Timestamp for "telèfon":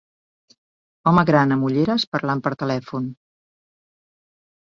2.63-3.07